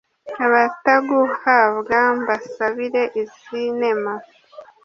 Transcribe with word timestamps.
abataguhabwa 0.45 1.99
mbasabire, 2.19 3.03
izi 3.21 3.61
nema 3.79 4.13